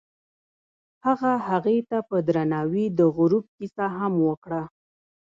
هغه 1.05 1.31
هغې 1.47 1.77
ته 1.89 1.97
په 2.09 2.17
درناوي 2.27 2.85
د 2.99 3.01
غروب 3.15 3.45
کیسه 3.57 3.85
هم 3.97 4.13
وکړه. 4.27 4.61